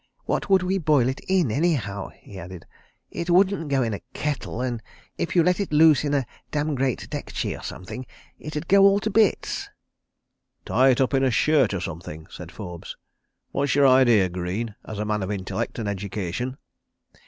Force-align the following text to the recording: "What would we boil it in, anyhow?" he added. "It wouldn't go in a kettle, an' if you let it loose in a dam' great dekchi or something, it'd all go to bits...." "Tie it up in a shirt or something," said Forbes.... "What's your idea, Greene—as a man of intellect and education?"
"What 0.25 0.49
would 0.49 0.63
we 0.63 0.79
boil 0.79 1.07
it 1.09 1.19
in, 1.27 1.51
anyhow?" 1.51 2.09
he 2.19 2.39
added. 2.39 2.65
"It 3.11 3.29
wouldn't 3.29 3.69
go 3.69 3.83
in 3.83 3.93
a 3.93 4.01
kettle, 4.15 4.63
an' 4.63 4.81
if 5.19 5.35
you 5.35 5.43
let 5.43 5.59
it 5.59 5.71
loose 5.71 6.03
in 6.03 6.15
a 6.15 6.25
dam' 6.49 6.73
great 6.73 7.07
dekchi 7.11 7.55
or 7.55 7.61
something, 7.61 8.07
it'd 8.39 8.65
all 8.73 8.93
go 8.97 8.97
to 8.99 9.11
bits...." 9.11 9.69
"Tie 10.65 10.89
it 10.89 11.01
up 11.01 11.13
in 11.13 11.23
a 11.23 11.29
shirt 11.29 11.71
or 11.71 11.79
something," 11.81 12.25
said 12.31 12.51
Forbes.... 12.51 12.97
"What's 13.51 13.75
your 13.75 13.87
idea, 13.87 14.27
Greene—as 14.29 14.97
a 14.97 15.05
man 15.05 15.21
of 15.21 15.29
intellect 15.29 15.77
and 15.77 15.87
education?" 15.87 16.57